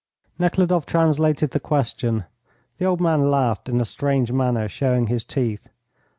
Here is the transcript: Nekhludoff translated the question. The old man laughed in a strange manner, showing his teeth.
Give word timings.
Nekhludoff 0.39 0.87
translated 0.87 1.51
the 1.51 1.59
question. 1.59 2.23
The 2.79 2.85
old 2.85 2.99
man 3.01 3.29
laughed 3.29 3.69
in 3.69 3.79
a 3.79 3.85
strange 3.85 4.31
manner, 4.31 4.67
showing 4.67 5.05
his 5.05 5.23
teeth. 5.23 5.67